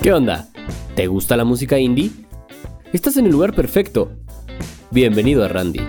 [0.00, 0.48] ¿Qué onda?
[0.94, 2.10] ¿Te gusta la música indie?
[2.92, 4.12] Estás en el lugar perfecto.
[4.90, 5.80] Bienvenido a Randy.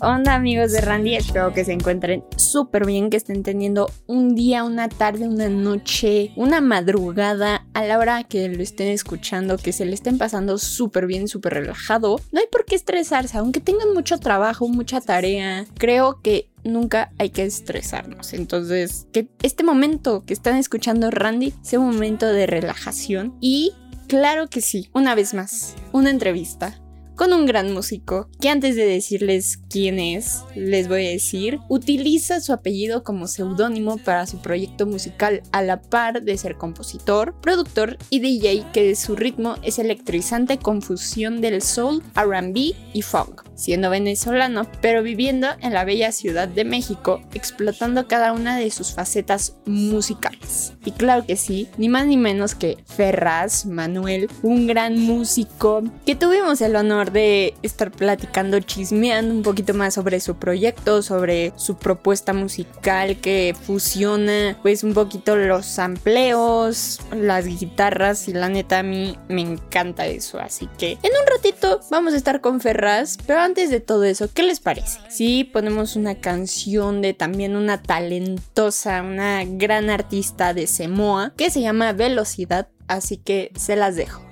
[0.00, 1.16] Onda amigos de Randy?
[1.16, 6.32] Espero que se encuentren súper bien, que estén teniendo un día, una tarde, una noche,
[6.36, 11.06] una madrugada, a la hora que lo estén escuchando, que se le estén pasando súper
[11.06, 12.20] bien, súper relajado.
[12.32, 15.66] No hay por qué estresarse, aunque tengan mucho trabajo, mucha tarea.
[15.74, 18.32] Creo que nunca hay que estresarnos.
[18.32, 23.72] Entonces, que este momento que están escuchando Randy sea un momento de relajación y
[24.06, 26.80] claro que sí, una vez más, una entrevista
[27.18, 32.40] con un gran músico que antes de decirles quién es, les voy a decir, utiliza
[32.40, 37.98] su apellido como seudónimo para su proyecto musical a la par de ser compositor, productor
[38.08, 44.66] y DJ que su ritmo es electrizante confusión del soul, R&B y funk, siendo venezolano
[44.80, 50.72] pero viviendo en la bella ciudad de México, explotando cada una de sus facetas musicales.
[50.84, 56.14] Y claro que sí, ni más ni menos que Ferraz Manuel, un gran músico que
[56.14, 61.76] tuvimos el honor de estar platicando, chismeando un poquito más sobre su proyecto, sobre su
[61.76, 68.82] propuesta musical que fusiona pues un poquito los sampleos, las guitarras y la neta a
[68.82, 70.38] mí me encanta eso.
[70.38, 74.28] Así que en un ratito vamos a estar con Ferraz, pero antes de todo eso,
[74.32, 75.00] ¿qué les parece?
[75.08, 81.62] Si ponemos una canción de también una talentosa, una gran artista de Semoa que se
[81.62, 84.27] llama Velocidad, así que se las dejo.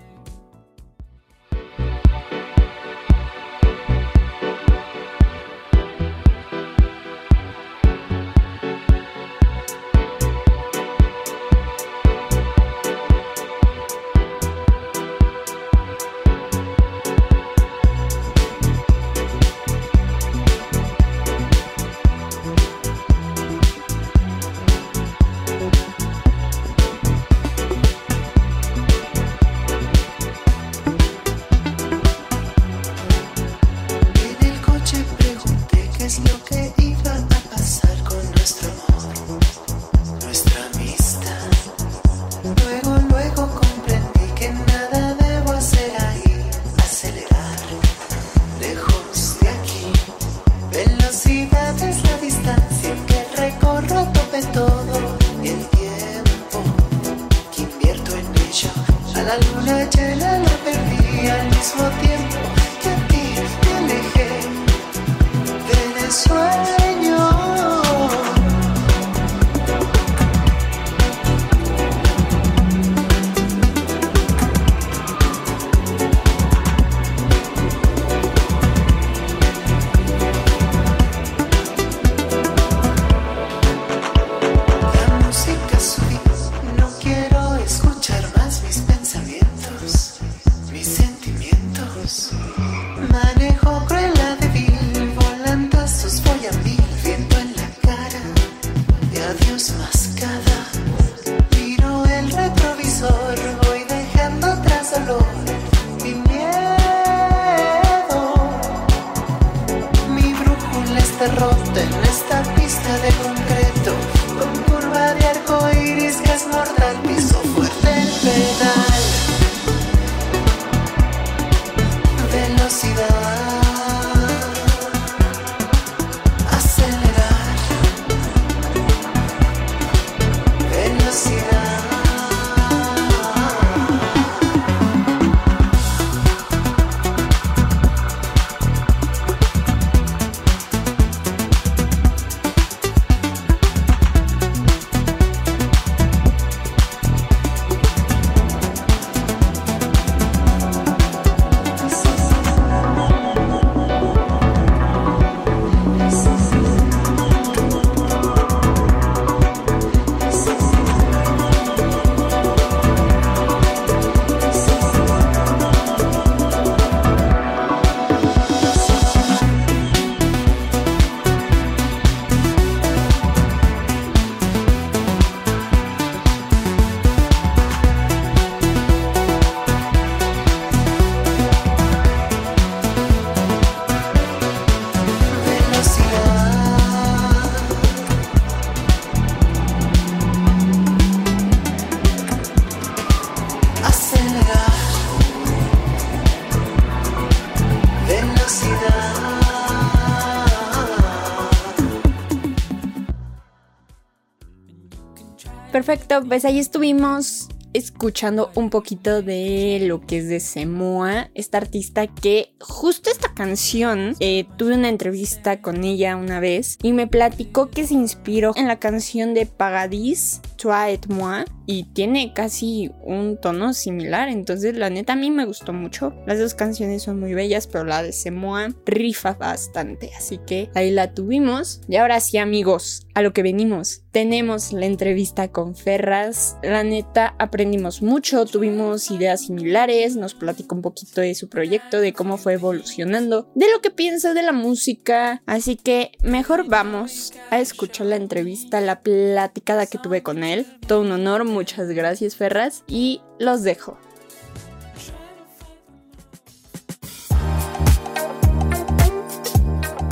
[205.87, 212.09] Perfecto, pues ahí estuvimos escuchando un poquito de lo que es de Semoa, esta artista
[212.09, 217.71] que justo esta canción, eh, tuve una entrevista con ella una vez y me platicó
[217.71, 223.39] que se inspiró en la canción de Pagadis, Toi et moi, y tiene casi un
[223.39, 226.15] tono similar, entonces la neta a mí me gustó mucho.
[226.27, 230.91] Las dos canciones son muy bellas, pero la de Semoa rifa bastante, así que ahí
[230.91, 231.81] la tuvimos.
[231.89, 234.03] Y ahora sí amigos, a lo que venimos.
[234.13, 240.83] Tenemos la entrevista con Ferras, la neta aprendimos mucho, tuvimos ideas similares, nos platicó un
[240.83, 245.43] poquito de su proyecto, de cómo fue evolucionando, de lo que piensa de la música,
[245.47, 250.67] así que mejor vamos a escuchar la entrevista, la platicada que tuve con él.
[250.87, 253.99] Todo un honor, muchas gracias Ferras y los dejo.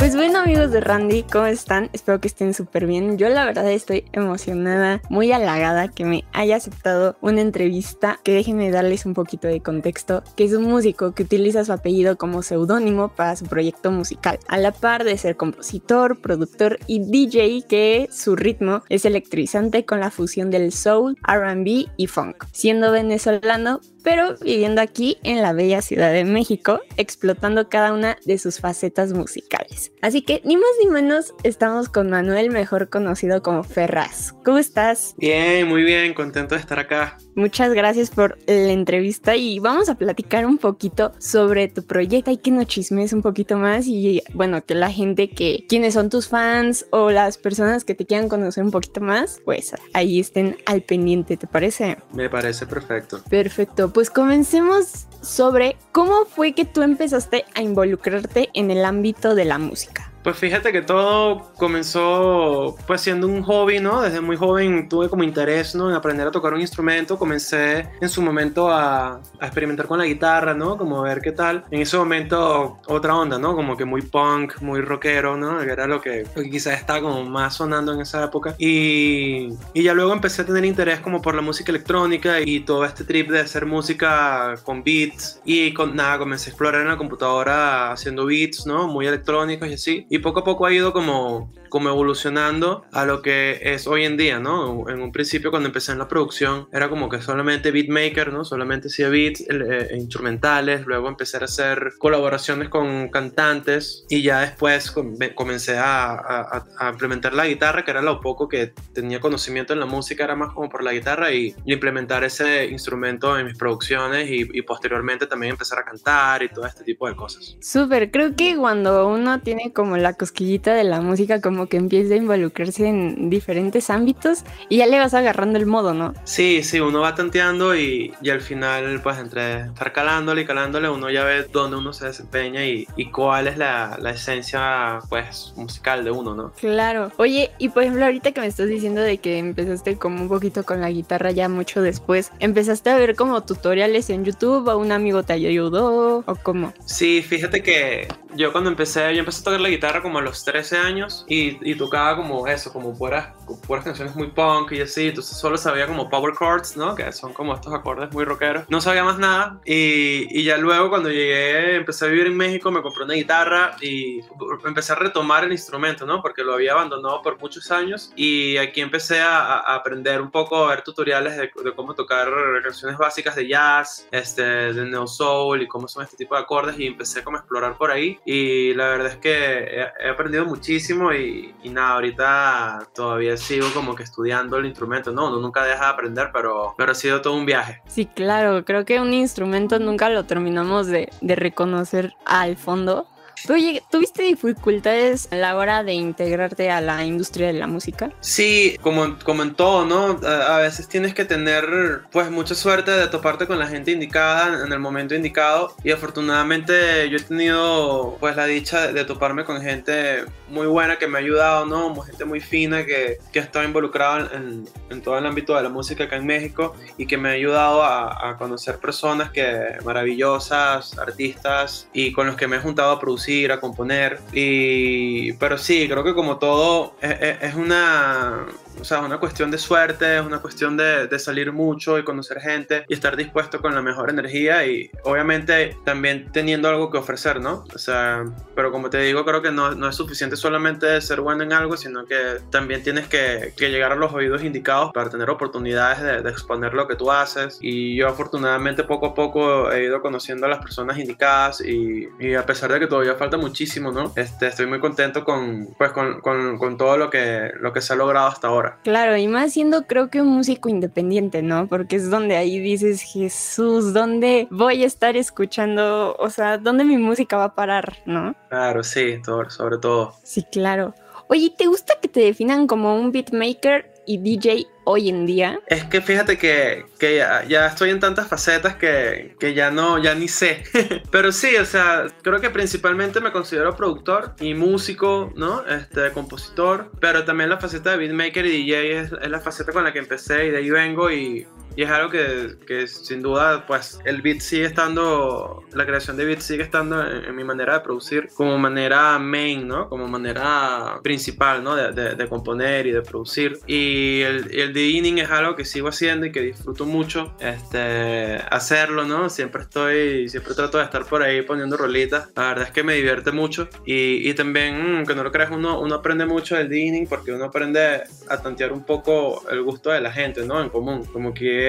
[0.05, 1.89] Pues bueno amigos de Randy, ¿cómo están?
[1.95, 3.17] Espero que estén súper bien.
[3.17, 8.21] Yo la verdad estoy emocionada, muy halagada que me haya aceptado una entrevista.
[8.23, 12.19] Que déjenme darles un poquito de contexto, que es un músico que utiliza su apellido
[12.19, 17.65] como seudónimo para su proyecto musical, a la par de ser compositor, productor y DJ,
[17.67, 22.45] que su ritmo es electrizante con la fusión del soul, RB y funk.
[22.53, 28.37] Siendo venezolano, pero viviendo aquí en la bella Ciudad de México, explotando cada una de
[28.37, 29.93] sus facetas musicales.
[30.05, 34.35] Así que ni más ni menos estamos con Manuel, mejor conocido como Ferraz.
[34.45, 35.15] ¿Cómo estás?
[35.17, 37.17] Bien, muy bien, contento de estar acá.
[37.35, 42.37] Muchas gracias por la entrevista y vamos a platicar un poquito sobre tu proyecto y
[42.37, 46.29] que nos chismes un poquito más y bueno, que la gente que, quienes son tus
[46.29, 50.83] fans o las personas que te quieran conocer un poquito más, pues ahí estén al
[50.83, 51.97] pendiente, ¿te parece?
[52.13, 53.23] Me parece perfecto.
[53.31, 59.47] Perfecto, pues comencemos sobre cómo fue que tú empezaste a involucrarte en el ámbito de
[59.47, 59.94] la música.
[60.25, 64.01] Pues fíjate que todo comenzó pues siendo un hobby, ¿no?
[64.01, 65.91] Desde muy joven tuve como interés, ¿no?
[65.91, 67.19] En aprender a tocar un instrumento.
[67.19, 70.79] Comencé en su momento a, experimentar con la guitarra, ¿no?
[70.79, 71.65] Como a ver qué tal.
[71.71, 73.55] En ese momento otra onda, ¿no?
[73.55, 75.59] Como que muy punk, muy rockero, ¿no?
[75.59, 78.55] Que era lo que, que quizás estaba como más sonando en esa época.
[78.57, 82.87] Y, y ya luego empecé a tener interés como por la música electrónica y todo
[82.87, 85.43] este trip de hacer música con beats.
[85.45, 88.89] Y con nada, comencé a explorar en la computadora haciendo beats, ¿no?
[88.89, 93.21] Muy electrónicos y así y poco a poco ha ido como, como evolucionando a lo
[93.21, 94.89] que es hoy en día, ¿no?
[94.89, 98.45] En un principio cuando empecé en la producción era como que solamente beatmaker, ¿no?
[98.45, 104.93] Solamente hacía beats eh, instrumentales, luego empecé a hacer colaboraciones con cantantes y ya después
[104.93, 109.73] com comencé a, a, a, implementar la guitarra, que era lo poco que tenía conocimiento
[109.73, 113.47] en la música, era más como por la guitarra y, y implementar ese instrumento en
[113.47, 117.57] mis producciones y, y posteriormente también empezar a cantar y todo este tipo de cosas.
[117.61, 122.13] Súper, creo que cuando uno tiene como la cosquillita de la música como que empieza
[122.13, 126.13] a involucrarse en diferentes ámbitos y ya le vas agarrando el modo, ¿no?
[126.25, 130.91] Sí, sí, uno va tanteando y, y al final pues entre estar calándole y calándole
[130.91, 135.55] uno ya ve dónde uno se desempeña y, y cuál es la, la, esencia pues
[135.57, 136.53] musical de uno, ¿no?
[136.53, 137.11] Claro.
[137.17, 140.65] Oye, y por ejemplo ahorita que me estás diciendo de que empezaste como un poquito
[140.65, 144.93] con la guitarra ya mucho después, ¿empezaste a ver como tutoriales en YouTube o un
[144.93, 146.75] amigo te ayudó o cómo?
[146.85, 150.45] Sí, fíjate que yo cuando empecé, yo empecé a tocar la guitarra como a los
[150.45, 153.29] 13 años y, y tocaba como eso, como puras,
[153.67, 156.95] puras canciones muy punk y así, entonces solo sabía como power chords, ¿no?
[156.95, 158.65] Que son como estos acordes muy rockeros.
[158.69, 162.71] No sabía más nada y, y ya luego cuando llegué, empecé a vivir en México,
[162.71, 164.21] me compré una guitarra y
[164.65, 166.21] empecé a retomar el instrumento, ¿no?
[166.21, 170.65] Porque lo había abandonado por muchos años y aquí empecé a, a aprender un poco,
[170.65, 172.29] a ver tutoriales de, de, cómo tocar
[172.63, 176.79] canciones básicas de jazz, este, de neo soul y cómo son este tipo de acordes
[176.79, 181.13] y empecé como a explorar por ahí y la verdad es que he, aprendido muchísimo
[181.13, 185.85] y, y, nada, ahorita todavía sigo como que estudiando el instrumento, no, uno nunca deja
[185.85, 187.83] de aprender, pero, pero ha sido todo un viaje.
[187.87, 193.07] Sí, claro, creo que un instrumento nunca lo terminamos de, de reconocer al fondo.
[193.51, 198.11] Oye, ¿tuviste dificultades a la hora de integrarte a la industria de la música?
[198.21, 200.19] Sí, como, como en todo, ¿no?
[200.27, 204.73] A, veces tienes que tener pues mucha suerte de toparte con la gente indicada en
[204.73, 209.61] el momento indicado y afortunadamente yo he tenido pues la dicha de, de toparme con
[209.61, 211.95] gente muy buena que me ha ayudado, ¿no?
[212.01, 215.69] Gente muy fina que, que ha estado involucrada en, en, todo el ámbito de la
[215.69, 220.97] música acá en México y que me ha ayudado a, a conocer personas que maravillosas,
[220.99, 224.21] artistas y con los que me he juntado a producir, a componer.
[224.33, 228.47] Y, pero sí, creo que como todo es, es una
[228.81, 232.05] o sea, es una cuestión de suerte, es una cuestión de, de salir mucho y
[232.05, 236.99] conocer gente y estar dispuesto con la mejor energía y obviamente también teniendo algo que
[236.99, 237.65] ofrecer, ¿no?
[237.75, 241.43] O sea, pero como te digo, creo que no, no es suficiente solamente ser bueno
[241.43, 245.31] en algo, sino que también tienes que, que llegar a los oídos indicados para tener
[245.31, 247.59] oportunidades de, exponer lo que tú haces.
[247.61, 252.35] Y yo afortunadamente poco a poco he ido conociendo a las personas indicadas y, y
[252.35, 254.13] a pesar de que todavía falta muchísimo, ¿no?
[254.17, 257.93] Este, estoy muy contento con, pues, con, con, con todo lo que, lo que se
[257.93, 258.64] ha logrado hasta ahora.
[258.83, 261.67] Claro, y más siendo creo que un músico independiente, ¿no?
[261.67, 266.17] Porque es donde ahí dices, Jesús, ¿dónde voy a estar escuchando?
[266.19, 268.35] O sea, ¿dónde mi música va a parar, no?
[268.49, 270.15] Claro, sí, todo- sobre todo.
[270.23, 270.95] Sí, claro.
[271.29, 275.61] Oye, ¿te gusta que te definan como un beatmaker y DJ hoy en día?
[275.67, 280.15] Es que fíjate que, que ya, estoy en tantas facetas que, que ya no, ya
[280.15, 280.65] ni sé.
[281.11, 285.65] Pero sí, o sea, creo que principalmente me considero productor y músico, ¿no?
[285.67, 286.91] Este, compositor.
[287.01, 289.99] Pero también la faceta de beatmaker y DJ es, es la faceta con la que
[289.99, 291.47] empecé y de ahí vengo y,
[291.77, 296.25] y es algo que, que sin duda, pues el beat sigue estando, la creación de
[296.25, 299.89] beat sigue estando en, en mi manera de producir como manera main, ¿no?
[299.89, 301.75] Como manera principal, ¿no?
[301.77, 303.59] De, de- de componer y de producir.
[303.67, 309.05] Y el, el DJing es algo que sigo haciendo y que disfruto mucho este, hacerlo,
[309.05, 309.29] ¿no?
[309.29, 312.29] Siempre estoy, siempre trato de estar por ahí poniendo rolitas.
[312.37, 313.69] La verdad es que me divierte mucho.
[313.85, 317.33] Y, y también, mm, que no lo creas, uno, uno aprende mucho del DJing porque
[317.33, 320.61] uno aprende a tantear un poco el gusto de la gente, ¿no?
[320.63, 321.05] En común.
[321.13, 321.64] Como que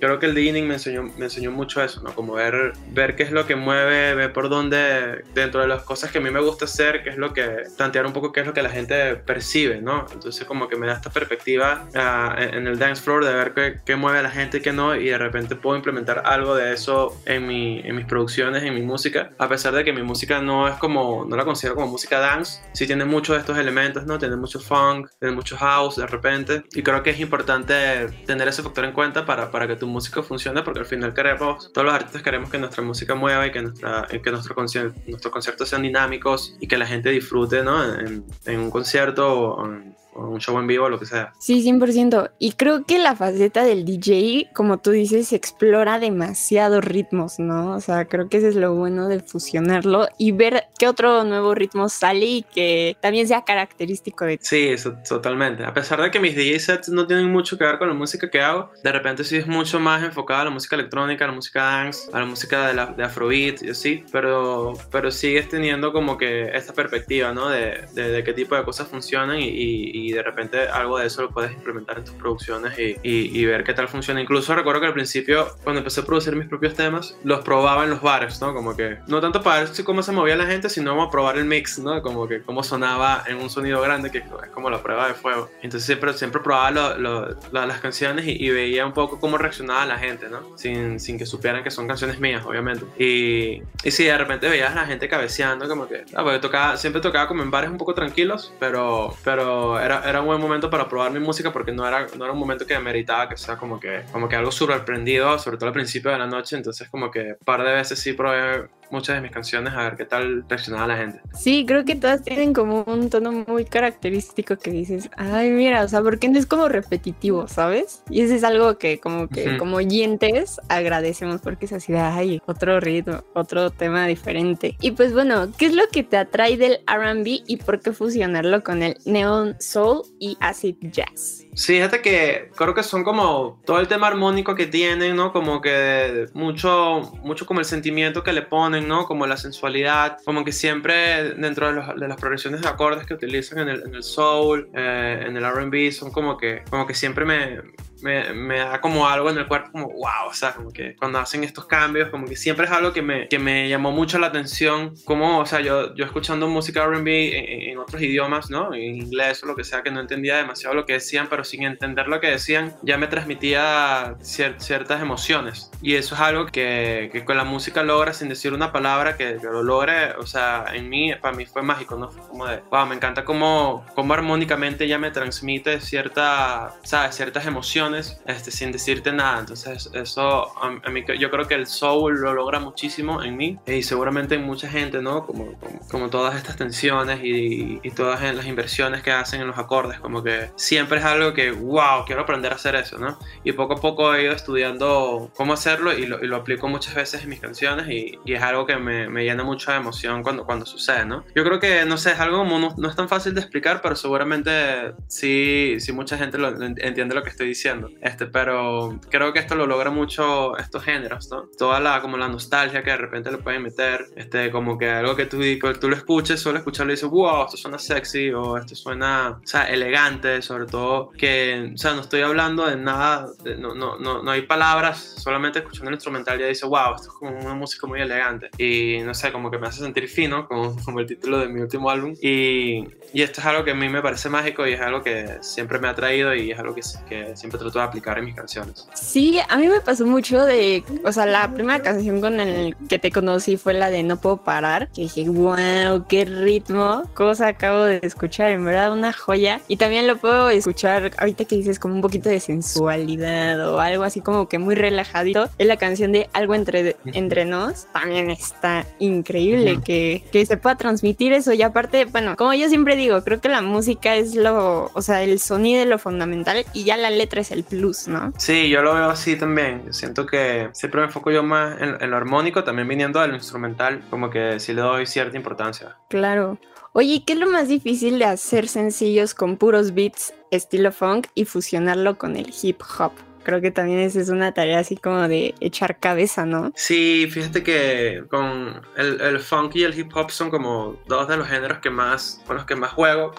[0.00, 2.14] creo que el DJing me enseñó, me enseñó mucho eso, ¿no?
[2.14, 6.10] Como ver, ver qué es lo que mueve, ver por dónde, dentro de las cosas
[6.10, 8.46] que a mí me gusta hacer, qué es lo que, tantear un poco qué es
[8.46, 10.06] lo que la gente percibe, ¿no?
[10.12, 13.54] Entonces como que me da esta perspectiva ah, en, en el dance floor de ver
[13.54, 16.54] qué, qué mueve a la gente y qué no, y de repente puedo implementar algo
[16.54, 20.02] de eso en, mi, en mis producciones, en mi música, a pesar de que mi
[20.02, 23.58] música no es como, no la considero como música dance, sí tiene muchos de estos
[23.58, 24.18] elementos, ¿no?
[24.18, 28.62] Tiene mucho funk, tiene mucho house de repente, y creo que es importante tener ese
[28.62, 31.94] factor en cuenta para, para que tu música funcione, porque al final queremos, todos los
[31.94, 36.66] artistas queremos que nuestra música mueva y que, nuestra, que nuestros conciertos sean dinámicos y
[36.66, 37.82] que la gente disfrute, ¿no?
[37.94, 41.32] En, en un concierto o en, o un show en vivo, lo que sea.
[41.38, 42.30] Sí, 100%.
[42.38, 47.74] Y creo que la faceta del DJ, como tú dices, explora demasiados ritmos, ¿no?
[47.74, 51.54] O sea, creo que eso es lo bueno de fusionarlo y ver qué otro nuevo
[51.54, 55.64] ritmo sale y que también sea característico de Sí, eso, totalmente.
[55.64, 58.30] A pesar de que mis DJ sets no tienen mucho que ver con la música
[58.30, 61.34] que hago, de repente sí es mucho más enfocada a la música electrónica, a la
[61.34, 65.92] música dance, a la música de, la, de Afrobeat y así, pero, pero sigues teniendo
[65.92, 67.48] como que esta perspectiva, ¿no?
[67.48, 71.06] De, de, de qué tipo de cosas funcionan y, y- y de repente algo de
[71.06, 74.20] eso lo puedes implementar en tus producciones y, y- y ver qué tal funciona.
[74.20, 77.90] Incluso recuerdo que al principio, cuando empecé a producir mis propios temas, los probaba en
[77.90, 78.54] los bares, ¿no?
[78.54, 81.38] Como que, no tanto para ver si cómo se movía la gente, sino como probar
[81.38, 82.02] el mix, ¿no?
[82.02, 85.50] Como que cómo sonaba en un sonido grande, que es como la prueba de fuego.
[85.62, 89.38] Entonces siempre, siempre probaba lo- lo- lo- las canciones y, y veía un poco cómo
[89.38, 90.56] reaccionaba la gente, ¿no?
[90.56, 92.84] Sin, sin que supieran que son canciones mías, obviamente.
[93.02, 96.76] Y, y sí, de repente veías a la gente cabeceando, como que, ah, porque tocaba,
[96.76, 100.70] siempre tocaba como en bares un poco tranquilos, pero, pero era, era un buen momento
[100.70, 103.56] para probar mi música porque no era, no era un momento que meritaba que sea
[103.56, 106.56] como que, como que algo sorprendido, sobre todo al principio de la noche.
[106.56, 109.96] Entonces, como que un par de veces sí probé muchas de mis canciones a ver
[109.96, 111.20] qué tal reaccionaba la gente.
[111.34, 115.88] Sí, creo que todas tienen como un tono muy característico que dices, ay, mira, o
[115.88, 118.02] sea, porque no es como repetitivo, ¿sabes?
[118.10, 119.58] Y eso es algo que como que Ujú.
[119.58, 124.76] como oyentes agradecemos porque es así de, ay, otro ritmo, otro tema diferente.
[124.80, 128.62] Y pues bueno, ¿qué es lo que te atrae del R&B y por qué fusionarlo
[128.62, 131.46] con el neon soul y acid jazz?
[131.54, 135.32] Sí, fíjate que creo que son como todo el tema armónico que tienen, ¿no?
[135.32, 139.06] Como que mucho, mucho como el sentimiento que le ponen, ¿no?
[139.06, 143.58] Como la sensualidad, como que siempre dentro de, los- las progresiones de acordes que utilizan
[143.68, 147.60] en el, soul, eh, en el RB, son como que, como que siempre me,
[148.04, 151.18] me, me da como algo en el cuerpo, como wow, o sea, como que cuando
[151.18, 154.26] hacen estos cambios, como que siempre es algo que me, que me llamó mucho la
[154.26, 158.74] atención, como, o sea, yo, yo escuchando música RB en, en otros idiomas, ¿no?
[158.74, 161.62] En inglés o lo que sea, que no entendía demasiado lo que decían, pero sin
[161.62, 165.70] entender lo que decían, ya me transmitía cier- ciertas emociones.
[165.80, 169.36] Y eso es algo que, que con la música logra, sin decir una palabra, que,
[169.40, 172.10] que lo logre, o sea, en mí, para mí fue mágico, ¿no?
[172.10, 177.14] Fue como de, wow, me encanta cómo, cómo armónicamente ya me transmite cierta, ¿sabes?
[177.16, 179.40] Ciertas emociones, este, sin decirte nada.
[179.40, 183.58] Entonces, eso, a, a mí, yo creo que el soul lo logra muchísimo en mí
[183.66, 185.26] y seguramente en mucha gente, ¿no?
[185.26, 189.58] Como, como, como todas estas tensiones y, y todas las inversiones que hacen en los
[189.58, 193.18] acordes, como que siempre es algo que, wow, quiero aprender a hacer eso, ¿no?
[193.42, 196.94] Y poco a poco he ido estudiando cómo hacerlo y lo, y lo aplico muchas
[196.94, 200.44] veces en mis canciones y, y es algo que me, me llena mucha emoción cuando,
[200.44, 201.24] cuando sucede, ¿no?
[201.34, 203.80] Yo creo que, no sé, es algo como no, no es tan fácil de explicar,
[203.82, 207.83] pero seguramente sí, sí mucha gente lo entiende lo que estoy diciendo.
[208.00, 211.48] Este, pero creo que esto lo logra mucho estos géneros, ¿no?
[211.58, 215.16] Toda la, como la nostalgia que de repente le pueden meter, este, como que algo
[215.16, 218.56] que tú, que tú lo escuches, solo escucharlo y dices, wow, esto suena sexy o
[218.56, 223.28] esto suena, o sea, elegante, sobre todo que, o sea, no estoy hablando de nada,
[223.42, 227.08] de- no, no, no, no hay palabras, solamente escuchando el instrumental ya dice, wow, esto
[227.08, 228.50] es como una música muy elegante.
[228.58, 231.60] Y no sé, como que me hace sentir fino, como, como el título de mi
[231.60, 232.14] último álbum.
[232.20, 235.38] Y, y esto es algo que a mí me parece mágico y es algo que
[235.40, 238.34] siempre me ha traído y es algo que, que siempre trato de aplicar en mis
[238.34, 238.86] canciones.
[238.94, 242.98] Sí, a mí me pasó mucho de, o sea, la primera canción con el que
[242.98, 247.84] te conocí fue la de No puedo parar, que dije, wow, qué ritmo, cosa acabo
[247.84, 249.60] de escuchar, en verdad una joya.
[249.68, 254.04] Y también lo puedo escuchar ahorita que dices como un poquito de sensualidad o algo
[254.04, 255.48] así como que muy relajadito.
[255.58, 259.82] Es la canción de Algo entre, entre nos, también está increíble Ujú.
[259.82, 261.52] que, que se pueda transmitir eso.
[261.52, 265.22] Y aparte, bueno, como yo siempre digo, creo que la música es lo, o sea,
[265.22, 268.32] el sonido es lo fundamental y ya la letra es el plus, ¿no?
[268.36, 269.92] Sí, yo lo veo así también.
[269.92, 274.02] Siento que siempre me enfoco yo más en, en lo armónico, también viniendo del instrumental,
[274.10, 275.96] como que sí le doy cierta importancia.
[276.10, 276.58] Claro.
[276.92, 281.26] Oye, ¿y ¿qué es lo más difícil de hacer sencillos con puros beats estilo funk
[281.34, 283.12] y fusionarlo con el hip hop?
[283.42, 286.72] Creo que también esa es una tarea así como de echar cabeza, ¿no?
[286.76, 291.36] Sí, fíjate que con el, el funk y el hip hop son como dos de
[291.36, 293.34] los géneros que más, con los que más juego.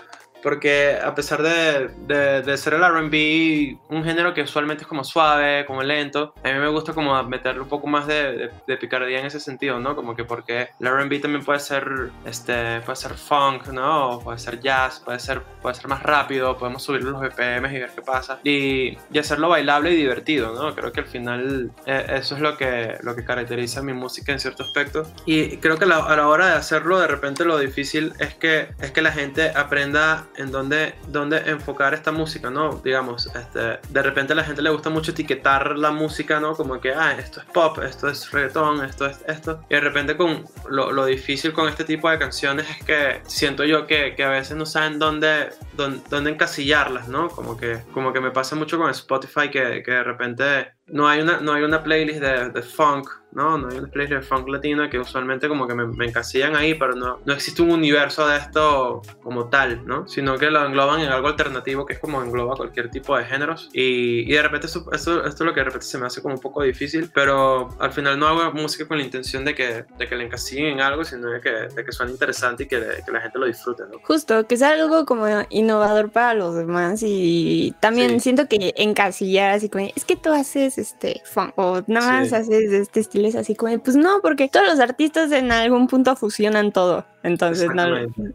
[0.46, 5.04] Porque a pesar de, de, de ser el RB un género que usualmente es como
[5.04, 9.22] suave, como lento, a mí me gusta como meterle un poco más de, de, picardía
[9.22, 9.96] en ese sentido, ¿no?
[9.96, 14.12] Como que porque el RB también puede ser, este, puede ser funk, ¿no?
[14.12, 17.80] O puede ser jazz, puede ser, puede ser más rápido, podemos subir los BPMs y
[17.80, 18.40] ver qué pasa.
[18.44, 20.76] Y, y hacerlo bailable y divertido, ¿no?
[20.76, 24.40] Creo que al final eh, eso es lo que, lo que caracteriza mi música en
[24.40, 25.08] cierto aspecto.
[25.26, 28.70] Y creo que la, a la hora de hacerlo, de repente lo difícil es que,
[28.80, 32.82] es que la gente aprenda en dónde, dónde enfocar esta música, ¿no?
[32.84, 36.56] Digamos, este, de repente a la gente le gusta mucho etiquetar la música, ¿no?
[36.56, 39.62] Como que, ah, esto es pop, esto es reggaetón, esto es esto.
[39.70, 43.64] Y de repente con lo, lo difícil con este tipo de canciones es que siento
[43.64, 47.30] yo que, que a veces no saben dónde, dónde, dónde encasillarlas, ¿no?
[47.30, 51.22] Como que, como que me pasa mucho con Spotify que, que de repente no hay
[51.22, 53.58] una, no hay una playlist de, de funk, ¿no?
[53.58, 56.74] No hay una playlist de funk latino que usualmente como que me, me encasillan ahí,
[56.74, 60.08] pero no, no existe un universo de esto como tal, ¿no?
[60.08, 63.70] Sino que lo engloban en algo alternativo que es como engloba cualquier tipo de géneros.
[63.74, 66.22] Y, y de repente eso, eso- esto es lo que de repente se me hace
[66.22, 69.86] como un poco difícil, pero al final no hago música con la intención de que,
[69.98, 72.80] de que le encasillen en algo, sino de que, de que suene interesante y que,
[73.06, 74.00] que la gente lo disfrute, ¿no?
[74.04, 78.20] Justo, que sea algo como innovador para los demás y también Sí.
[78.22, 82.36] siento que encasillar así como, es que tú haces este funk o nada más Sí.
[82.36, 85.88] haces de este estilo, es así como, pues no, porque todos los artistas en algún
[85.88, 87.88] punto fusionan todo, entonces no,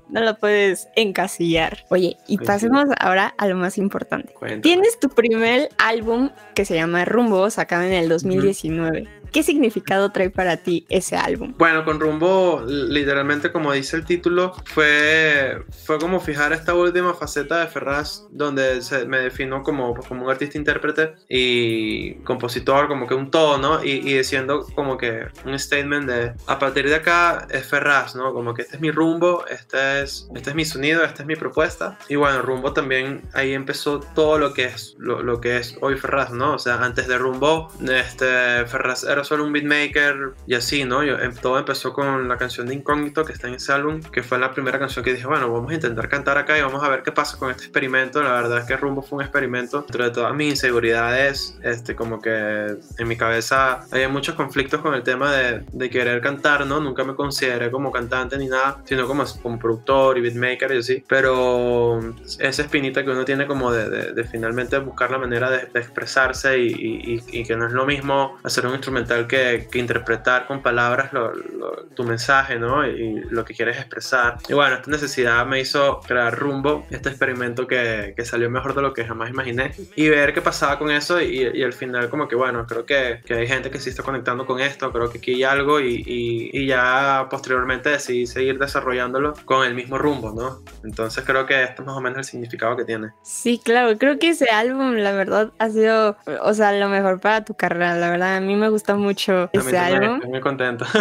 [0.09, 1.85] lo puedes encasillar.
[1.89, 4.33] Oye, y pasemos ahora a lo más importante.
[4.33, 4.63] Cuéntame.
[4.63, 9.20] Tienes tu primer álbum que se llama Rumbo, sacado en el 2019.
[9.33, 11.55] ¿Qué significado trae para ti ese álbum?
[11.57, 17.61] Bueno, con Rumbo, literalmente como dice el título, fue, fue como fijar esta última faceta
[17.61, 23.15] de Ferraz, donde se, me defino como, como un artista intérprete y compositor, como que
[23.15, 23.85] un todo, ¿no?
[23.85, 28.33] Y, y diciendo como que un statement de, a partir de acá es Ferraz, ¿no?
[28.33, 31.37] Como que este es mi rumbo, este es, este es mi sonido, esta es mi
[31.37, 31.99] propuesta.
[32.09, 35.97] Y bueno, Rumbo también, ahí empezó todo lo que es, lo, lo que es hoy
[35.97, 36.55] Ferraz, ¿no?
[36.55, 41.03] O sea, antes de Rumbo, este, Ferraz era solo un beatmaker y así, ¿no?
[41.05, 44.23] Yo, em- todo empezó con la canción de Incógnito que está en ese álbum, que
[44.23, 46.89] fue la primera canción que dije, bueno, vamos a intentar cantar acá y vamos a
[46.89, 48.23] ver qué pasa con este experimento.
[48.23, 49.81] La verdad es que Rumbo fue un experimento.
[49.83, 54.95] Dentro de todas mis inseguridades, este, como que en mi cabeza había muchos conflictos con
[54.95, 56.81] el tema de, de querer cantar, ¿no?
[56.81, 61.05] Nunca me consideré como cantante ni nada, sino como, como productor y beatmaker y así.
[61.09, 62.01] Pero
[62.39, 66.59] esa espinita que uno tiene como de, de- de finalmente buscar la manera de, expresarse
[66.59, 68.75] y, y- y- que no es lo mismo hacer un
[69.11, 72.87] instrumental que, que interpretar con palabras lo- lo- tu mensaje, ¿no?
[72.87, 74.37] Y lo que quieres expresar.
[74.49, 78.83] Y bueno, esta necesidad me hizo crear Rumbo, este experimento que, que salió mejor de
[78.83, 82.29] lo que jamás imaginé, y ver qué pasaba con eso y, y al final como
[82.29, 85.19] que bueno, creo que, que hay gente que sí está conectando con esto, creo que
[85.19, 90.33] aquí hay algo y, y- y ya posteriormente decidí seguir desarrollándolo con el mismo rumbo,
[90.33, 90.61] ¿no?
[90.85, 93.09] Entonces creo que esto es más o menos el significado que tiene.
[93.23, 97.45] Sí, claro, creo que ese álbum, la verdad, ha sido, o sea, lo mejor para
[97.45, 97.97] tu carrera.
[97.97, 100.17] La verdad, a mí me gusta mucho ese álbum.
[100.17, 100.85] Estoy muy contento.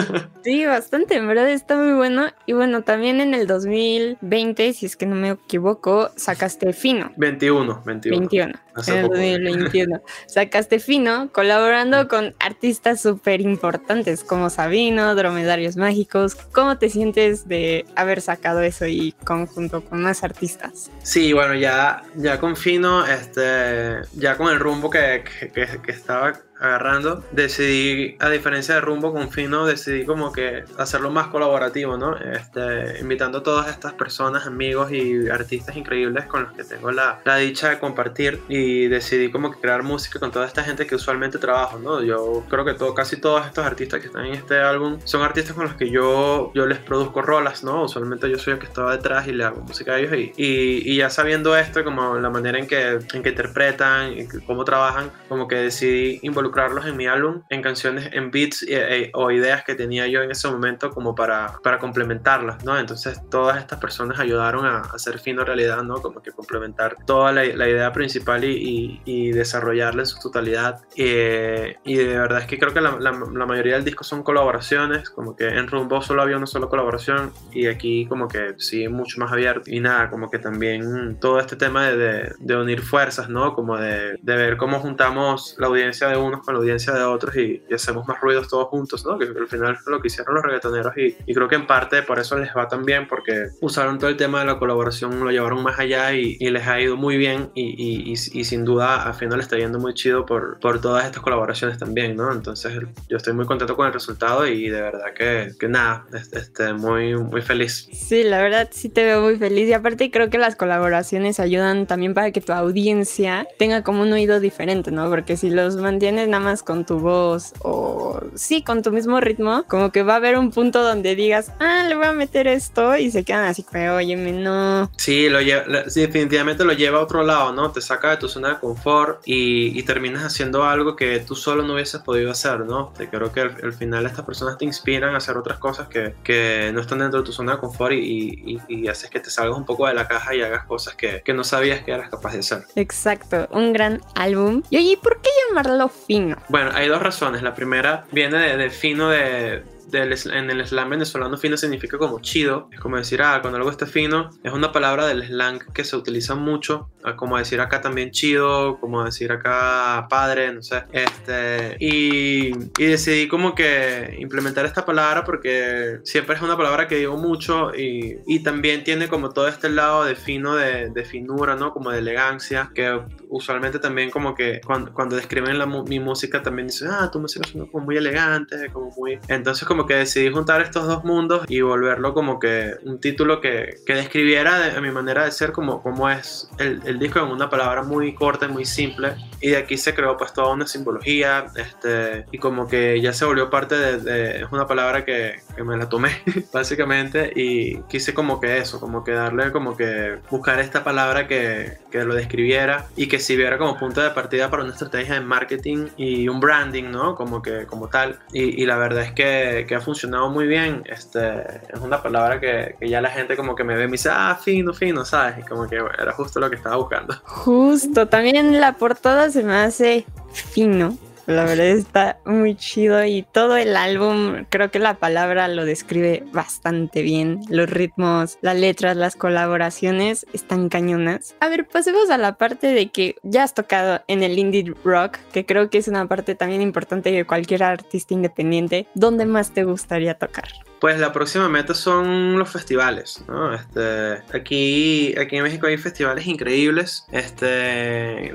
[0.43, 2.27] Sí, bastante, en verdad está muy bueno.
[2.45, 7.11] Y bueno, también en el 2020, si es que no me equivoco, sacaste Fino.
[7.17, 8.17] 21, 21.
[8.19, 8.53] 21.
[8.79, 9.15] Hace En el poco.
[9.17, 10.01] 2021.
[10.27, 16.35] Sacaste Fino colaborando con artistas súper importantes como Sabino, Dromedarios Mágicos.
[16.51, 20.89] ¿Cómo te sientes de haber sacado eso y conjunto con más artistas?
[21.03, 25.91] Sí, bueno, ya, ya con Fino, este, ya con el rumbo que, que, que- que
[25.91, 31.95] estaba agarrando, decidí, a diferencia de rumbo con Fino, decidí como que hacerlo más colaborativo,
[31.95, 32.17] ¿no?
[32.17, 37.21] Este, invitando a todas estas personas, amigos y artistas increíbles con los que tengo la,
[37.23, 40.95] la dicha de compartir y decidí como que crear música con toda esta gente que
[40.95, 42.01] usualmente trabajo, ¿no?
[42.03, 45.53] Yo creo que todo, casi todos estos artistas que están en este álbum son artistas
[45.55, 47.83] con los que yo, yo les produzco rolas, ¿no?
[47.83, 50.91] Usualmente yo soy el que estaba detrás y le hago música a ellos y, y,
[50.93, 55.11] y ya sabiendo esto, como la manera en que, en que interpretan y cómo trabajan,
[55.27, 59.63] como que decidí involucrarlos en mi álbum, en canciones, en beats y- e- o ideas
[59.63, 62.77] que tenía yo en ese momento como para, para complementarlas, ¿no?
[62.77, 66.01] Entonces todas estas personas ayudaron a hacer fino realidad, ¿no?
[66.01, 70.81] Como que complementar toda la, la idea principal y, y- y desarrollarla en su totalidad.
[70.95, 74.23] Eh, y de verdad es que creo que la, la- la mayoría del disco son
[74.23, 78.87] colaboraciones, como que en Rumbo solo había una sola colaboración y aquí como que sí,
[78.87, 79.69] mucho más abierto.
[79.71, 83.53] Y nada, como que también todo este tema de, de- de unir fuerzas, ¿no?
[83.53, 87.35] Como de, de ver cómo juntamos la audiencia de unos con la audiencia de otros
[87.35, 89.17] y, y hacemos más ruidos todos juntos, ¿no?
[89.17, 92.01] Que al final fue lo que hicieron los reggaetoneros y, y creo que en parte
[92.03, 95.31] por eso les va tan bien porque usaron todo el tema de la colaboración, lo
[95.31, 99.03] llevaron más allá y, y les ha ido muy bien y, y- y- sin duda
[99.07, 102.31] a Fino le está yendo muy chido por, por todas estas colaboraciones también, ¿no?
[102.31, 102.73] Entonces
[103.07, 107.15] yo estoy muy contento con el resultado y de verdad que, que nada, este, muy,
[107.15, 107.87] muy feliz.
[107.91, 111.85] Sí, la verdad sí te veo muy feliz y aparte creo que las colaboraciones ayudan
[111.87, 115.09] también para que tu audiencia tenga como un oído diferente, ¿no?
[115.09, 119.65] Porque si los mantienes nada más con tu voz o sí, con tu mismo ritmo,
[119.67, 122.95] como que va a haber un punto donde digas, ah, le voy a meter esto
[122.97, 124.89] y se quedan así, pero óyeme, no.
[124.97, 127.71] Sí, lo lleva, sí, definitivamente lo lleva a otro lado, ¿no?
[127.71, 131.63] Te saca de tu zona de confort y, y terminas haciendo algo que tú solo
[131.63, 132.93] no hubieses podido hacer, ¿no?
[132.97, 136.15] Te creo que al, al final estas personas te inspiran a hacer otras cosas que,
[136.23, 139.57] que no están dentro de tu zona de confort y, y, haces que te salgas
[139.57, 142.33] un poco de la caja y hagas cosas que, que no sabías que eras capaz
[142.33, 142.63] de hacer.
[142.75, 144.63] Exacto, un gran álbum.
[144.69, 146.37] Y oye, ¿y ¿por qué llamarlo fino?
[146.49, 147.41] Bueno, hay dos razones.
[147.41, 149.63] La primera viene de, de fino de...
[149.89, 153.69] del en el slang venezolano fino significa como chido, es como decir, ah, cuando algo
[153.69, 158.11] está fino, es una palabra del slang que se utiliza mucho, como decir acá también
[158.11, 164.85] chido, como decir acá padre, no sé, este, y, y decidí como que implementar esta
[164.85, 169.47] palabra porque siempre es una palabra que digo mucho y, y también tiene como todo
[169.47, 171.73] este lado de fino, de, de finura, ¿no?
[171.73, 176.67] Como de elegancia, que usualmente también como que cuando, cuando describen la mi música también
[176.67, 179.19] dicen, ah, tu música suena como muy elegante, como muy...
[179.27, 183.75] Entonces como que decidí juntar estos dos mundos y volverlo como que un título que,
[183.85, 187.25] que describiera de, a mi manera de ser como, como es el, el disco en
[187.31, 189.13] una palabra muy corta y muy simple.
[189.41, 193.25] Y de aquí se creó pues toda una simbología este, y como que ya se
[193.25, 193.97] volvió parte de...
[193.99, 196.09] de- es una palabra que, que me la tomé
[196.53, 201.77] básicamente y quise como que eso, como que darle como que buscar esta palabra que,
[201.91, 205.87] que lo describiera y que sirviera como punto de partida para una estrategia de marketing
[205.97, 207.15] y un branding, ¿no?
[207.15, 208.19] Como que como tal.
[208.33, 210.83] Y, y la verdad es que, que ha funcionado muy bien.
[210.85, 211.41] Este,
[211.73, 214.09] es una palabra que, que ya la gente como que me ve y me dice,
[214.11, 215.39] ah, fino, fino, ¿sabes?
[215.39, 217.15] Y como que bueno, era justo lo que estaba buscando.
[217.23, 220.97] Justo, también la portada se me hace fino.
[221.29, 226.23] La verdad está muy chido y todo el álbum, creo que la palabra lo describe
[226.33, 227.41] bastante bien.
[227.49, 231.35] Los ritmos, las letras, las colaboraciones están cañonas.
[231.39, 235.19] A ver, pasemos a la parte de que ya has tocado en el indie rock,
[235.31, 238.87] que creo que es una parte también importante de cualquier artista independiente.
[238.95, 240.47] ¿Dónde más te gustaría tocar?
[240.79, 243.53] Pues la próxima meta son los festivales, ¿no?
[243.53, 247.45] Este, aquí, aquí en México hay festivales increíbles, este,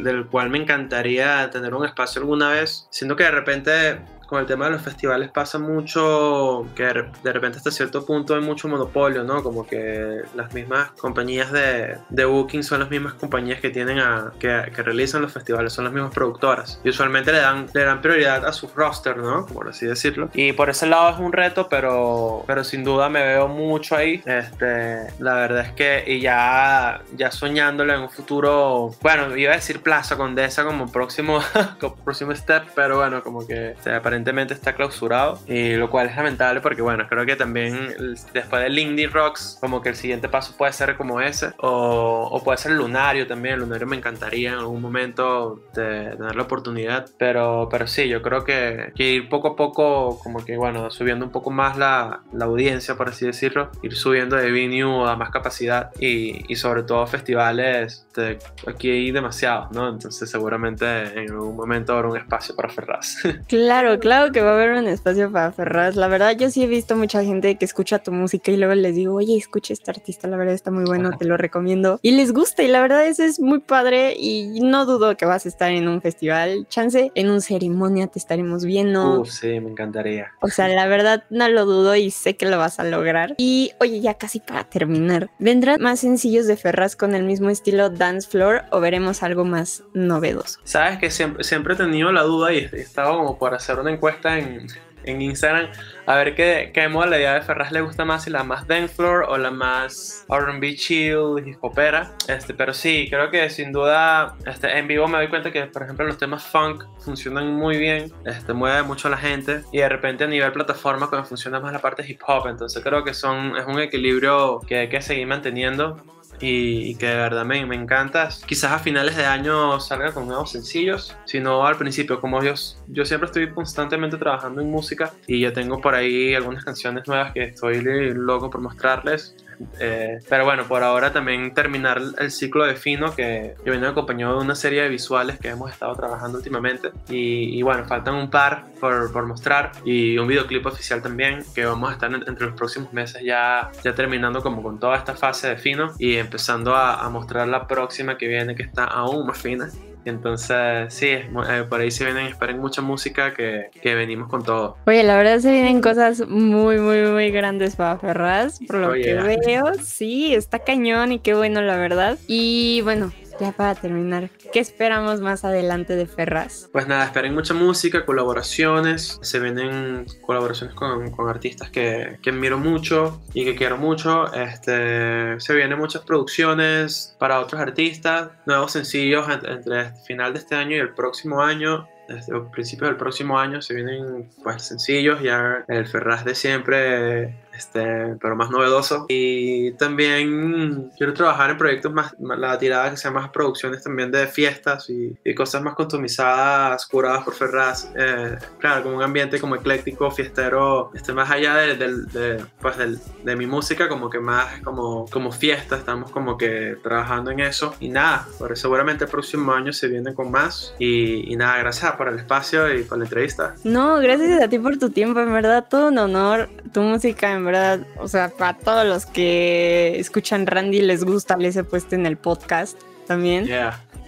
[0.00, 2.86] del cual me encantaría tener un espacio alguna vez.
[2.90, 7.58] Siento que de repente con el tema de los festivales pasa mucho que de repente
[7.58, 9.42] hasta cierto punto hay mucho monopolio, ¿no?
[9.42, 14.32] Como que las mismas compañías de, de booking son las mismas compañías que tienen a,
[14.38, 16.80] que, que realizan los festivales, son las mismas productoras.
[16.84, 19.46] Y usualmente le dan, le dan prioridad a su roster, ¿no?
[19.46, 20.30] Por así decirlo.
[20.34, 24.22] Y por ese lado es un reto, pero, pero sin duda me veo mucho ahí.
[24.24, 29.56] Este, la verdad es que, y ya, ya soñándolo en un futuro, bueno, iba a
[29.56, 31.40] decir Plaza Condesa como próximo,
[31.80, 35.90] como próximo step, pero bueno, como que o sea, para aparentemente está clausurado, y lo
[35.90, 37.94] cual es lamentable porque bueno, creo que también
[38.32, 42.44] después del Indie Rocks, como que el siguiente paso puede ser como ese, o, o
[42.44, 47.66] puede ser Lunario también, Lunario me encantaría en algún momento de tener la oportunidad, pero,
[47.68, 51.32] pero sí, yo creo que, que ir poco a poco, como que bueno, subiendo un
[51.32, 55.90] poco más la, la audiencia, por así decirlo, ir subiendo de venue a más capacidad
[55.98, 59.88] y, y sobre todo festivales, este, aquí hay demasiados, ¿no?
[59.88, 60.86] Entonces seguramente
[61.18, 63.16] en algún momento habrá un espacio para Ferraz.
[63.48, 65.96] Claro, claro que va a haber un espacio para Ferraz.
[65.96, 68.94] La verdad, yo sí he visto mucha gente que escucha tu música y luego les
[68.94, 71.98] digo, oye, escucha este artista, la verdad está muy bueno, te lo recomiendo.
[72.02, 75.46] Y les gusta y la verdad eso es muy padre y no dudo que vas
[75.46, 76.66] a estar en un festival.
[76.68, 79.22] Chance, en un ceremonia te estaremos viendo.
[79.22, 80.32] Uf, sí, me encantaría.
[80.42, 83.34] O sea, la verdad no lo dudo y sé que lo vas a lograr.
[83.38, 87.88] Y oye, ya casi para terminar, ¿vendrán más sencillos de Ferraz con el mismo estilo
[87.88, 90.60] dance floor o veremos algo más novedoso?
[90.64, 93.93] Sabes que siempre, siempre he tenido la duda y he estado como por hacer una
[93.94, 94.66] encuesta en,
[95.04, 95.70] en Instagram
[96.06, 99.24] a ver qué, qué modalidad de Ferraz le gusta más, si la más dance floor
[99.28, 102.12] o la más R&B chill, hip hopera.
[102.28, 105.82] Este, pero sí, creo que sin duda este, en vivo me doy cuenta que, por
[105.82, 109.88] ejemplo, los temas funk funcionan muy bien, este, mueve mucho a la gente y de
[109.88, 112.48] repente a nivel plataforma como funciona más la parte hip hop.
[112.48, 116.02] Entonces creo que son, es un equilibrio que hay que seguir manteniendo
[116.40, 118.28] y, que de verdad me, me encanta.
[118.46, 122.54] Quizás a finales de año salga con nuevos sencillos, sino al principio, como yo,
[122.88, 127.32] yo siempre estoy constantemente trabajando en música y yo tengo por ahí algunas canciones nuevas
[127.32, 129.36] que estoy loco por mostrarles.
[129.80, 134.38] Eh, pero bueno, por ahora también terminar el ciclo de Fino que, que viene acompañado
[134.38, 136.90] de una serie de visuales que hemos estado trabajando últimamente.
[137.08, 141.64] Y, y bueno, faltan un par por, por, mostrar y un videoclip oficial también que
[141.64, 145.14] vamos a estar en, entre los próximos meses ya, ya terminando como con toda esta
[145.14, 149.26] fase de Fino y empezando a, a mostrar la próxima que viene que está aún
[149.26, 149.70] más fina.
[150.04, 154.76] Entonces, sí, eh, por ahí se vienen, esperen mucha música que, que, venimos con todo.
[154.86, 159.14] Oye, la verdad se vienen cosas muy, muy, muy grandes para Ferraz, por lo que
[159.14, 159.74] veo.
[159.82, 162.18] Sí, está cañón y qué bueno, la verdad.
[162.26, 166.68] Y bueno, ya para terminar, ¿qué esperamos más adelante de Ferraz?
[166.72, 169.18] Pues nada, esperen mucha música, colaboraciones.
[169.22, 174.32] Se vienen colaboraciones con, con artistas que, que, admiro mucho y que quiero mucho.
[174.32, 180.54] Este, se vienen muchas producciones para otros artistas, nuevos sencillos entre, el final de este
[180.54, 185.64] año y el próximo año desde principios del próximo año se vienen pues sencillos ya
[185.68, 192.14] el Ferraz de siempre este, pero más novedoso y también quiero trabajar en proyectos más,
[192.18, 197.24] la tirada que sea más producciones también de fiestas y, y cosas más customizadas curadas
[197.24, 201.96] por Ferraz eh, claro como un ambiente como ecléctico fiestero este, más allá de, de,
[202.06, 206.76] de pues del, de mi música como que más como, como fiesta estamos como que
[206.82, 211.32] trabajando en eso y nada por seguramente el próximo año se viene con más y,
[211.32, 213.54] y nada gracias por el espacio y por la entrevista.
[213.64, 216.48] No, gracias a ti por tu tiempo, en verdad, todo un honor.
[216.72, 221.56] Tu música, en verdad, o sea, para todos los que escuchan Randy les gusta, les
[221.56, 223.46] he puesto en el podcast también.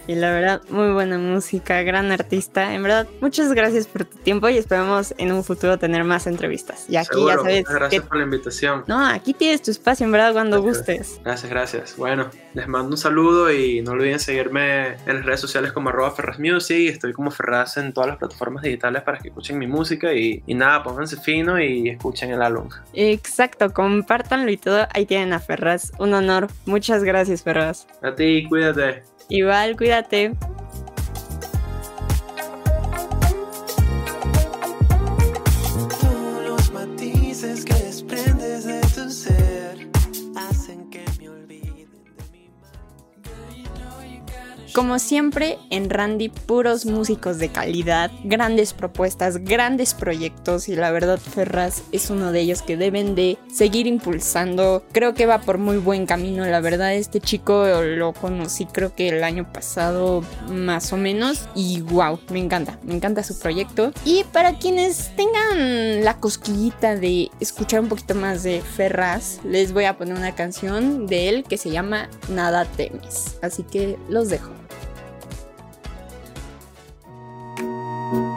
[0.06, 2.74] Y la verdad, muy buena música, gran artista.
[2.74, 6.86] En verdad, muchas gracias por tu tiempo y esperamos en un futuro tener más entrevistas.
[6.88, 7.64] Y aquí Seguro, ya sabes.
[7.64, 8.08] Gracias que...
[8.08, 8.84] por la invitación.
[8.86, 10.86] No, aquí tienes tu espacio, en verdad, cuando gracias.
[10.86, 11.20] gustes.
[11.24, 11.96] Gracias, gracias.
[11.96, 16.12] Bueno, les mando un saludo y no olviden seguirme en las redes sociales como arroba
[16.12, 16.88] Ferraz Music.
[16.90, 20.54] Estoy como Ferraz en todas las plataformas digitales para que escuchen mi música y, y
[20.54, 22.68] nada, pónganse fino y escuchen el álbum.
[22.92, 24.86] Exacto, compártanlo y todo.
[24.94, 25.92] Ahí tienen a Ferraz.
[25.98, 26.48] Un honor.
[26.64, 27.86] Muchas gracias, Ferraz.
[28.02, 29.15] A ti, cuídate.
[29.28, 30.34] Igual, cuídate.
[44.76, 51.18] Como siempre, en Randy, puros músicos de calidad, grandes propuestas, grandes proyectos y la verdad
[51.18, 54.84] Ferraz es uno de ellos que deben de seguir impulsando.
[54.92, 59.08] Creo que va por muy buen camino, la verdad este chico lo conocí creo que
[59.08, 63.92] el año pasado más o menos y wow, me encanta, me encanta su proyecto.
[64.04, 69.84] Y para quienes tengan la cosquillita de escuchar un poquito más de Ferraz, les voy
[69.84, 73.38] a poner una canción de él que se llama Nada temes.
[73.40, 74.65] Así que los dejo.
[78.08, 78.35] Thank you.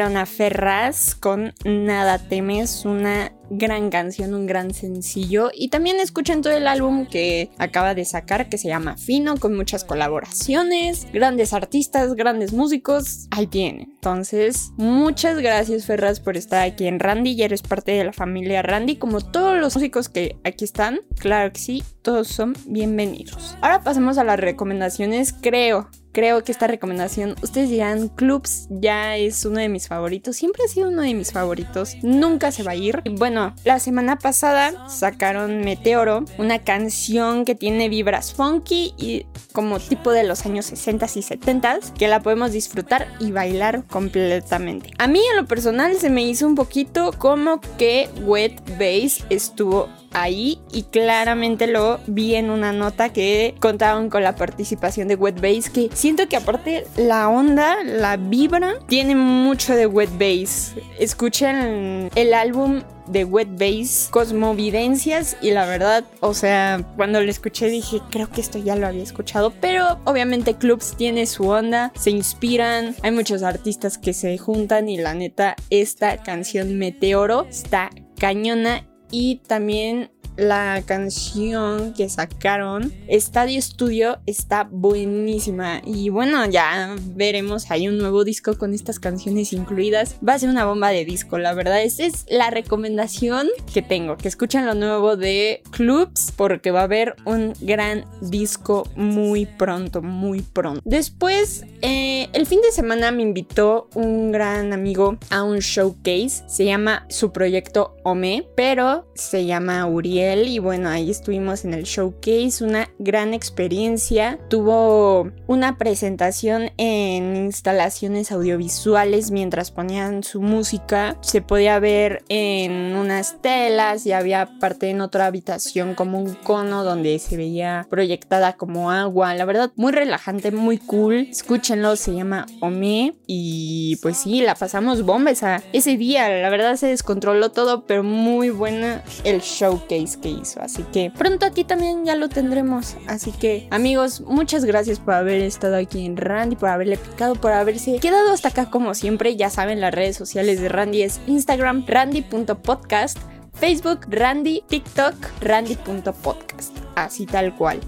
[0.00, 5.50] Tuvieron a Ferraz con Nada Temes, una gran canción, un gran sencillo.
[5.52, 9.54] Y también escuchen todo el álbum que acaba de sacar, que se llama Fino, con
[9.54, 13.26] muchas colaboraciones, grandes artistas, grandes músicos.
[13.30, 13.90] Ahí tienen.
[13.92, 17.36] Entonces, muchas gracias Ferraz por estar aquí en Randy.
[17.36, 21.00] Ya eres parte de la familia Randy, como todos los músicos que aquí están.
[21.18, 23.54] Claro que sí, todos son bienvenidos.
[23.60, 25.90] Ahora pasemos a las recomendaciones, creo.
[26.12, 30.68] Creo que esta recomendación, ustedes dirán, Clubs ya es uno de mis favoritos, siempre ha
[30.68, 33.02] sido uno de mis favoritos, nunca se va a ir.
[33.12, 40.10] Bueno, la semana pasada sacaron Meteoro, una canción que tiene vibras funky y como tipo
[40.12, 44.90] de los años 60 y 70 que la podemos disfrutar y bailar completamente.
[44.98, 49.88] A mí en lo personal se me hizo un poquito como que Wet Bass estuvo
[50.12, 55.40] ahí y claramente lo vi en una nota que contaban con la participación de Wet
[55.40, 60.72] Bass que siento que aparte la onda, la vibra tiene mucho de Wet Bass.
[60.98, 67.68] Escuchen el álbum de Wet Bass, Cosmovidencias y la verdad, o sea, cuando lo escuché
[67.68, 72.10] dije, creo que esto ya lo había escuchado, pero obviamente Clubs tiene su onda, se
[72.10, 78.86] inspiran, hay muchos artistas que se juntan y la neta, esta canción Meteoro está cañona
[79.10, 85.82] y también la canción que sacaron, Estadio Studio, está buenísima.
[85.84, 90.16] Y bueno, ya veremos, hay un nuevo disco con estas canciones incluidas.
[90.26, 91.82] Va a ser una bomba de disco, la verdad.
[91.82, 96.84] Esa es la recomendación que tengo, que escuchen lo nuevo de Clubs, porque va a
[96.84, 100.80] haber un gran disco muy pronto, muy pronto.
[100.84, 106.44] Después, eh, el fin de semana me invitó un gran amigo a un showcase.
[106.46, 111.84] Se llama su proyecto Ome, pero se llama Uriel y bueno, ahí estuvimos en el
[111.84, 114.38] showcase, una gran experiencia.
[114.48, 121.16] Tuvo una presentación en instalaciones audiovisuales mientras ponían su música.
[121.22, 126.84] Se podía ver en unas telas y había parte en otra habitación como un cono
[126.84, 129.34] donde se veía proyectada como agua.
[129.34, 131.28] La verdad, muy relajante, muy cool.
[131.30, 136.28] Escúchenlo, se llama Ome y pues sí, la pasamos bomba esa, ese día.
[136.28, 140.60] La verdad se descontroló todo, pero muy buena el showcase que hizo.
[140.60, 142.96] Así que pronto aquí también ya lo tendremos.
[143.06, 147.52] Así que amigos, muchas gracias por haber estado aquí en Randy, por haberle picado, por
[147.52, 149.36] haberse quedado hasta acá como siempre.
[149.36, 153.18] Ya saben, las redes sociales de Randy es Instagram, randy.podcast,
[153.54, 156.76] Facebook, Randy, TikTok, randy.podcast.
[156.94, 157.80] Así tal cual.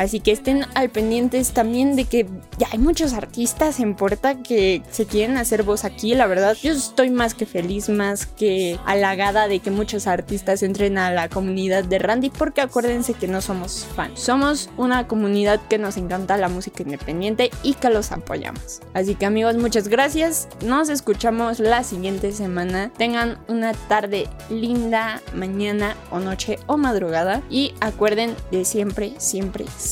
[0.00, 2.26] Así que estén al pendientes también de que
[2.56, 6.14] ya hay muchos artistas en puerta que se quieren hacer voz aquí.
[6.14, 10.96] La verdad, yo estoy más que feliz, más que halagada de que muchos artistas entren
[10.96, 14.18] a la comunidad de Randy, porque acuérdense que no somos fans.
[14.18, 18.80] Somos una comunidad que nos encanta la música independiente y que los apoyamos.
[18.94, 20.48] Así que amigos, muchas gracias.
[20.64, 22.90] Nos escuchamos la siguiente semana.
[22.96, 27.42] Tengan una tarde linda, mañana o noche o madrugada.
[27.50, 29.89] Y acuerden de siempre, siempre, siempre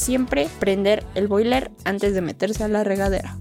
[0.59, 3.38] prender el boiler antes de meterse a la regadera.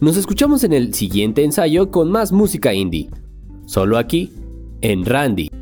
[0.00, 3.08] Nos escuchamos en el siguiente ensayo con más música indie.
[3.64, 4.32] Solo aquí,
[4.82, 5.53] en Randy.